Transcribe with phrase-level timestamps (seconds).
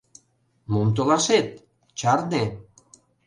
[0.71, 1.47] Мом толашет,
[1.99, 2.43] чарне.